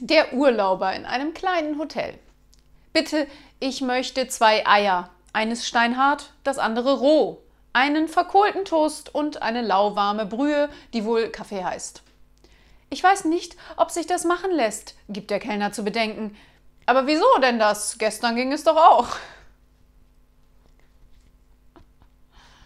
[0.00, 2.18] Der Urlauber in einem kleinen Hotel.
[2.92, 3.26] Bitte,
[3.60, 5.10] ich möchte zwei Eier.
[5.32, 7.42] Eines steinhart, das andere roh.
[7.72, 12.02] Einen verkohlten Toast und eine lauwarme Brühe, die wohl Kaffee heißt.
[12.90, 16.36] Ich weiß nicht, ob sich das machen lässt, gibt der Kellner zu bedenken.
[16.84, 17.98] Aber wieso denn das?
[17.98, 19.08] Gestern ging es doch auch.